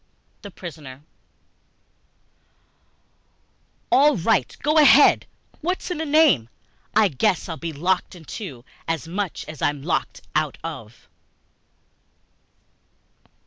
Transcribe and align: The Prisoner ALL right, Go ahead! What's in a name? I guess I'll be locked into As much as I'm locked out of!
The 0.41 0.49
Prisoner 0.49 1.03
ALL 3.91 4.17
right, 4.17 4.57
Go 4.63 4.79
ahead! 4.79 5.27
What's 5.61 5.91
in 5.91 6.01
a 6.01 6.05
name? 6.07 6.49
I 6.95 7.07
guess 7.07 7.47
I'll 7.47 7.55
be 7.55 7.71
locked 7.71 8.15
into 8.15 8.65
As 8.87 9.07
much 9.07 9.45
as 9.47 9.61
I'm 9.61 9.83
locked 9.83 10.21
out 10.35 10.57
of! 10.63 11.07